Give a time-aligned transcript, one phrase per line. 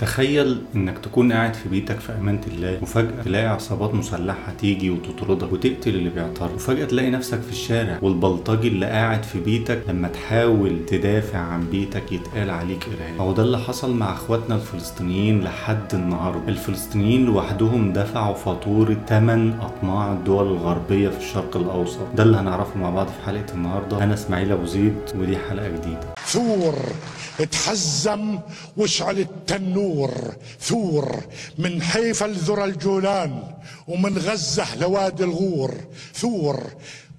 [0.00, 5.52] تخيل إنك تكون قاعد في بيتك في امانة الله وفجأة تلاقي عصابات مسلحة تيجي وتطردك
[5.52, 10.86] وتقتل اللي بيعترض وفجأة تلاقي نفسك في الشارع والبلطجي اللي قاعد في بيتك لما تحاول
[10.86, 13.20] تدافع عن بيتك يتقال عليك إرهابي.
[13.20, 16.48] هو ده اللي حصل مع أخواتنا الفلسطينيين لحد النهارده.
[16.48, 22.00] الفلسطينيين لوحدهم دفعوا فاتورة ثمن اطماع الدول الغربية في الشرق الأوسط.
[22.14, 24.04] ده اللي هنعرفه مع بعض في حلقة النهارده.
[24.04, 26.19] أنا إسماعيل أبو زيد ودي حلقة جديدة.
[26.32, 26.92] ثور
[27.52, 28.38] تحزم
[28.76, 30.36] واشعل التنور.
[30.60, 31.24] ثور
[31.58, 33.42] من حيفا لذرى الجولان
[33.88, 35.74] ومن غزة لوادي الغور.
[36.14, 36.62] ثور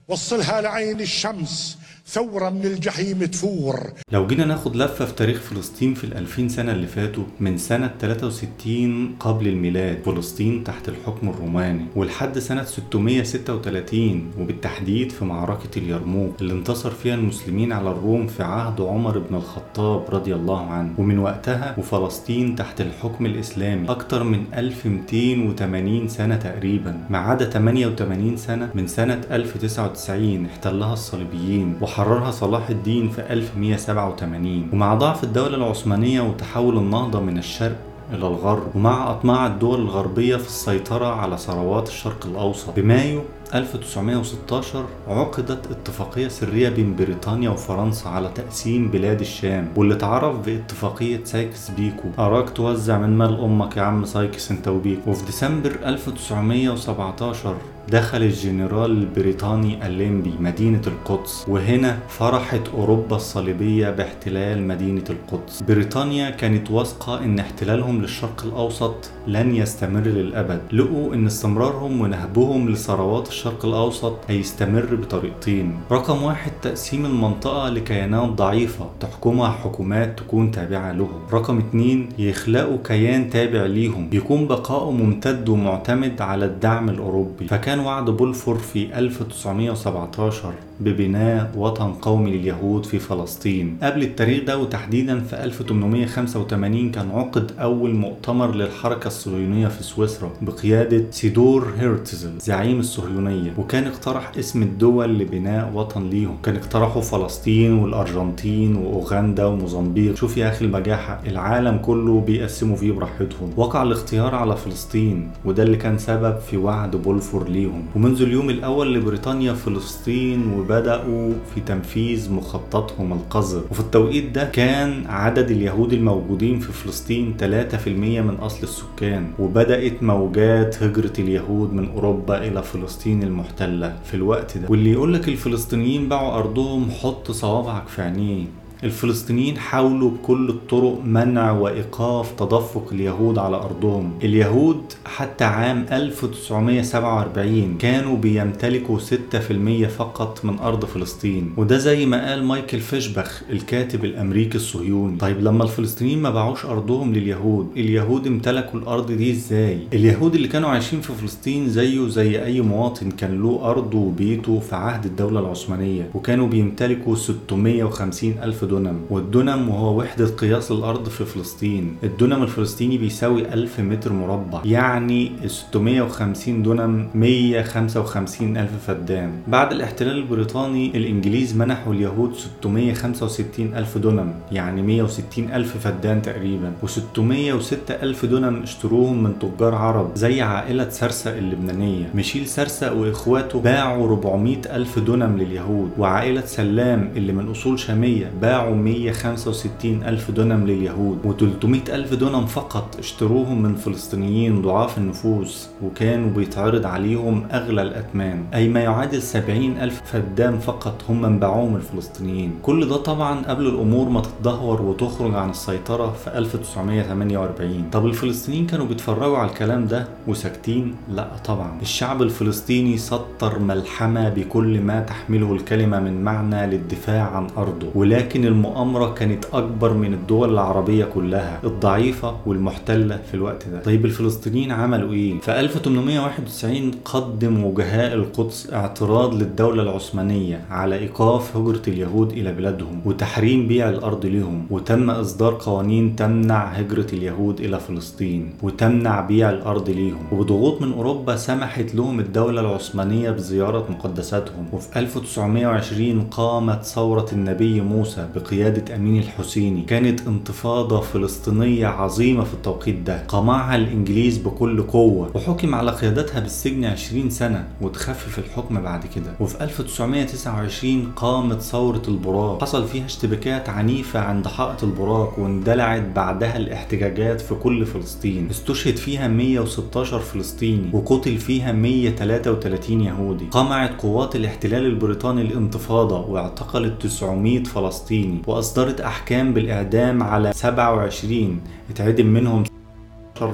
[0.07, 1.77] وصلها لعين الشمس
[2.13, 3.79] ثورة من الجحيم تفور.
[4.11, 9.15] لو جينا ناخد لفة في تاريخ فلسطين في الألفين سنة اللي فاتوا من سنة 63
[9.19, 16.89] قبل الميلاد فلسطين تحت الحكم الروماني ولحد سنة 636 وبالتحديد في معركة اليرموك اللي انتصر
[16.89, 20.93] فيها المسلمين على الروم في عهد عمر بن الخطاب رضي الله عنه.
[20.97, 28.69] ومن وقتها وفلسطين تحت الحكم الإسلامي أكتر من 1280 سنة تقريبا ما عدا 88 سنة
[28.75, 32.00] من سنة 1099 احتلها الصليبيين وحررها
[32.31, 37.77] صلاح الدين في 1187 ومع ضعف الدولة العثمانية وتحول النهضة من الشرق
[38.13, 43.21] إلى الغرب ومع أطماع الدول الغربية في السيطرة على ثروات الشرق الأوسط بمايو
[43.53, 51.71] 1916 عقدت اتفاقية سرية بين بريطانيا وفرنسا على تقسيم بلاد الشام واللي اتعرف باتفاقية سايكس
[51.71, 52.09] بيكو.
[52.19, 55.11] أراك توزع من مال أمك يا عم سايكس أنت وبيكو.
[55.11, 57.55] وفي ديسمبر 1917
[57.89, 65.63] دخل الجنرال البريطاني اللنبي مدينة القدس وهنا فرحت أوروبا الصليبية باحتلال مدينة القدس.
[65.63, 68.95] بريطانيا كانت واثقة إن احتلالهم للشرق الأوسط
[69.27, 70.61] لن يستمر للأبد.
[70.71, 75.79] لقوا إن استمرارهم ونهبهم لثروات الشرق الأوسط هيستمر بطريقتين.
[75.91, 81.21] رقم واحد تقسيم المنطقة لكيانات ضعيفة تحكمها حكومات تكون تابعة لهم.
[81.33, 84.09] رقم اتنين يخلقوا كيان تابع ليهم.
[84.13, 87.47] يكون بقاؤه ممتد ومعتمد على الدعم الأوروبي.
[87.47, 93.77] فكان وعد بولفور في 1917 ببناء وطن قومي لليهود في فلسطين.
[93.83, 101.03] قبل التاريخ ده وتحديدا في 1885 كان عقد أول مؤتمر للحركة الصهيونية في سويسرا بقيادة
[101.11, 106.37] سيدور هيرتزل زعيم الصهيونية وكان اقترح اسم الدول لبناء وطن ليهم.
[106.43, 110.15] كان اقترحوا فلسطين والأرجنتين وأوغندا وموزمبيق.
[110.15, 113.49] شوف يا أخي البجاحة العالم كله بيقسموا فيه براحتهم.
[113.57, 117.83] وقع الاختيار على فلسطين وده اللي كان سبب في وعد بولفور ليهم.
[117.95, 123.63] ومنذ اليوم الأول لبريطانيا فلسطين وبدأوا في تنفيذ مخططهم القذر.
[123.71, 127.87] وفي التوقيت ده كان عدد اليهود الموجودين في فلسطين 3%
[128.21, 134.67] من أصل السكان وبدأت موجات هجرة اليهود من أوروبا إلى فلسطين المحتلة في الوقت ده.
[134.69, 138.45] واللي يقولك الفلسطينيين باعوا أرضهم حط صوابعك في عينيه
[138.83, 144.11] الفلسطينيين حاولوا بكل الطرق منع وإيقاف تدفق اليهود على أرضهم.
[144.23, 151.53] اليهود حتى عام 1947 كانوا بيمتلكوا 6% فقط من أرض فلسطين.
[151.57, 155.17] وده زي ما قال مايكل فيشبخ الكاتب الأمريكي الصهيوني.
[155.17, 160.69] طيب لما الفلسطينيين ما باعوش أرضهم لليهود اليهود امتلكوا الأرض دي إزاي؟ اليهود اللي كانوا
[160.69, 166.09] عايشين في فلسطين زيه زي أي مواطن كان له أرضه وبيته في عهد الدولة العثمانية
[166.13, 171.95] وكانوا بيمتلكوا 650 ألف دونم والدونم وهو وحدة قياس الأرض في فلسطين.
[172.03, 174.61] الدونم الفلسطيني بيساوي 1000 متر مربع.
[174.65, 179.31] يعني 650 دونم 155 ألف فدان.
[179.47, 186.71] بعد الاحتلال البريطاني الإنجليز منحوا اليهود 665 ألف دونم يعني 160 ألف فدان تقريبا.
[186.83, 192.09] و606 ألف دونم اشتروهم من تجار عرب زي عائلة سرسق اللبنانية.
[192.15, 195.89] ميشيل سرسق وإخواته باعوا 400 ألف دونم لليهود.
[195.97, 202.45] وعائلة سلام اللي من أصول شامية باعوا باعوا 165 ألف دونم لليهود و300 ألف دونم
[202.45, 209.77] فقط اشتروهم من فلسطينيين ضعاف النفوس وكانوا بيتعرض عليهم أغلى الأثمان أي ما يعادل 70
[209.77, 212.51] ألف فدان فقط هم انباعوهم الفلسطينيين.
[212.63, 218.85] كل ده طبعا قبل الأمور ما تتدهور وتخرج عن السيطرة في 1948 طب الفلسطينيين كانوا
[218.85, 221.71] بيتفرجوا على الكلام ده وساكتين؟ لا طبعا.
[221.81, 227.87] الشعب الفلسطيني سطر ملحمة بكل ما تحمله الكلمة من معنى للدفاع عن أرضه.
[227.95, 233.81] ولكن المؤامرة كانت أكبر من الدول العربية كلها الضعيفة والمحتلة في الوقت ده.
[233.83, 241.81] طيب الفلسطينيين عملوا إيه؟ في 1891 قدم وجهاء القدس اعتراض للدولة العثمانية على إيقاف هجرة
[241.87, 248.53] اليهود إلى بلادهم وتحريم بيع الأرض لهم وتم إصدار قوانين تمنع هجرة اليهود إلى فلسطين
[248.63, 250.25] وتمنع بيع الأرض ليهم.
[250.31, 254.65] وبضغوط من أوروبا سمحت لهم الدولة العثمانية بزيارة مقدساتهم.
[254.73, 259.81] وفي 1920 قامت ثورة النبي موسى بقيادة أمين الحسيني.
[259.81, 263.23] كانت انتفاضة فلسطينية عظيمة في التوقيت ده.
[263.27, 269.35] قمعها الإنجليز بكل قوة وحكم على قيادتها بالسجن 20 سنة وتخفف الحكم بعد كده.
[269.39, 272.61] وفي 1929 قامت ثورة البراق.
[272.61, 278.47] حصل فيها اشتباكات عنيفة عند حائط البراق واندلعت بعدها الاحتجاجات في كل فلسطين.
[278.49, 283.45] استشهد فيها 116 فلسطيني وقتل فيها 133 يهودي.
[283.51, 288.30] قمعت قوات الاحتلال البريطاني الانتفاضة واعتقلت 900 فلسطيني.
[288.47, 292.63] وأصدرت أحكام بالإعدام على 27 اتعدم منهم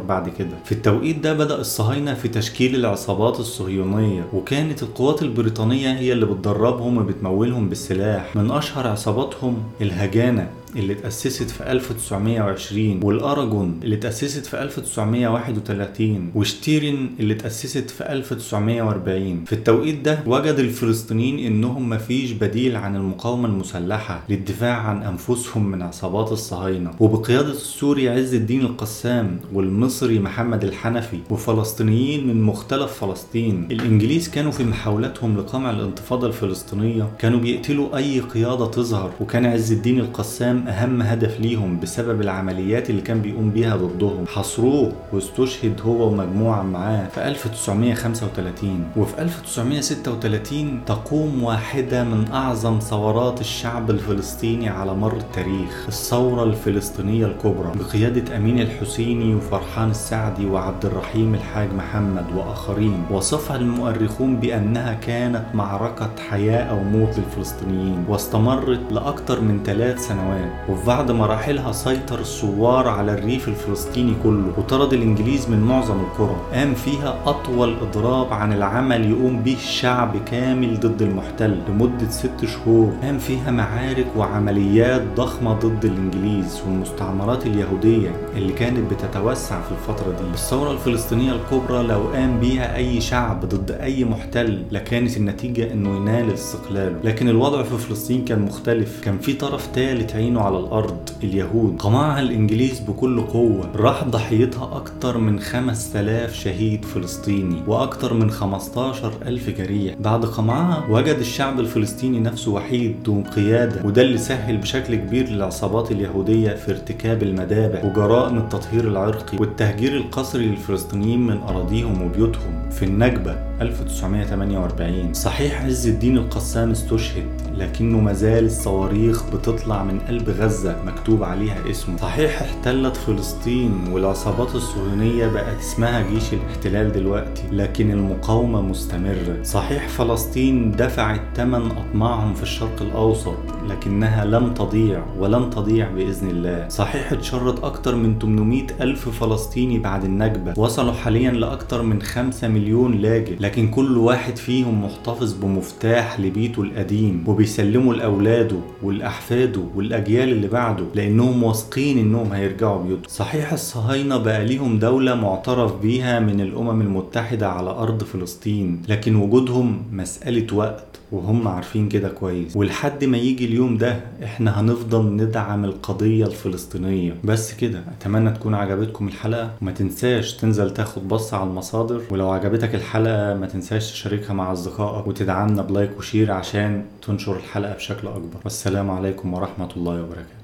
[0.07, 0.49] بعد كده.
[0.65, 6.97] في التوقيت ده بدأ الصهاينة في تشكيل العصابات الصهيونية وكانت القوات البريطانية هي اللي بتدربهم
[6.97, 8.35] وبتمولهم بالسلاح.
[8.35, 10.49] من أشهر عصاباتهم الهجانة.
[10.75, 19.53] اللي اتأسست في 1920 والأراجون اللي اتأسست في 1931 وشتيرن اللي اتأسست في 1940 في
[19.53, 26.31] التوقيت ده وجد الفلسطينيين إنهم مفيش بديل عن المقاومة المسلحة للدفاع عن أنفسهم من عصابات
[26.31, 26.91] الصهاينة.
[26.99, 34.63] وبقيادة السوري عز الدين القسام والمصري محمد الحنفي وفلسطينيين من مختلف فلسطين الإنجليز كانوا في
[34.63, 41.39] محاولاتهم لقمع الانتفاضة الفلسطينية كانوا بيقتلوا أي قيادة تظهر وكان عز الدين القسام أهم هدف
[41.39, 44.25] ليهم بسبب العمليات اللي كان بيقوم بيها ضدهم.
[44.27, 53.89] حصروه واستشهد هو ومجموعة معاه في 1935 وفي 1936 تقوم واحدة من أعظم ثورات الشعب
[53.89, 57.71] الفلسطيني على مر التاريخ الثورة الفلسطينية الكبرى.
[57.75, 63.03] بقيادة أمين الحسيني وفرحان السعدي وعبد الرحيم الحاج محمد وآخرين.
[63.11, 68.05] وصفها المؤرخون بأنها كانت معركة حياة أو موت للفلسطينيين.
[68.09, 70.46] واستمرت لأكثر من ثلاث سنوات.
[70.69, 76.35] وفي بعض مراحلها سيطر الثوار على الريف الفلسطيني كله وطرد الإنجليز من معظم القرى.
[76.53, 82.93] قام فيها أطول إضراب عن العمل يقوم به الشعب كامل ضد المحتل لمدة ست شهور.
[83.03, 90.33] قام فيها معارك وعمليات ضخمة ضد الإنجليز والمستعمرات اليهودية اللي كانت بتتوسع في الفترة دي.
[90.33, 96.33] الثورة الفلسطينية الكبرى لو قام بيها أي شعب ضد أي محتل لكانت النتيجة إنه ينال
[96.33, 96.95] استقلاله.
[97.03, 99.01] لكن الوضع في فلسطين كان مختلف.
[99.03, 101.75] كان في طرف ثالث عينه على الأرض اليهود.
[101.79, 103.69] قمعها الإنجليز بكل قوة.
[103.75, 109.95] راح ضحيتها أكتر من 5000 شهيد فلسطيني وأكتر من 15 ألف جريح.
[109.99, 115.91] بعد قمعها وجد الشعب الفلسطيني نفسه وحيد دون قيادة وده اللي سهل بشكل كبير للعصابات
[115.91, 122.69] اليهودية في ارتكاب المذابح وجرائم التطهير العرقي والتهجير القسري للفلسطينيين من أراضيهم وبيوتهم.
[122.69, 127.25] في النكبة 1948 صحيح عز الدين القسام استشهد
[127.55, 131.97] لكنه مازال الصواريخ بتطلع من قلب غزة مكتوب عليها اسمه.
[131.97, 139.43] صحيح احتلت فلسطين والعصابات الصهيونية بقت اسمها جيش الاحتلال دلوقتي لكن المقاومة مستمرة.
[139.43, 143.37] صحيح فلسطين دفعت ثمن أطماعهم في الشرق الأوسط
[143.69, 146.67] لكنها لم تضيع ولن تضيع بإذن الله.
[146.69, 152.93] صحيح اتشرد أكتر من 800 ألف فلسطيني بعد النكبة وصلوا حاليا لأكتر من 5 مليون
[152.97, 160.85] لاجئ لكن كل واحد فيهم محتفظ بمفتاح لبيته القديم وبيسلمه لأولاده والأحفاده والأجيال اللي بعده
[160.95, 163.07] لأنهم واثقين إنهم هيرجعوا بيوتهم.
[163.07, 169.83] صحيح الصهاينة بقى ليهم دولة معترف بيها من الأمم المتحدة على أرض فلسطين لكن وجودهم
[169.91, 170.96] مسألة وقت.
[171.11, 172.55] وهم عارفين كده كويس.
[172.55, 177.15] ولحد ما يجي اليوم ده إحنا هنفضل ندعم القضية الفلسطينية.
[177.23, 179.51] بس كده أتمنى تكون عجبتكم الحلقة.
[179.61, 182.01] وما تنساش تنزل تاخد بصة على المصادر.
[182.11, 185.07] ولو عجبتك الحلقة ما تنساش تشاركها مع أصدقائك.
[185.07, 188.39] وتدعمنا ب like و share عشان تنشر الحلقة بشكل أكبر.
[188.43, 190.36] والسلام عليكم ورحمة الله وبركاته.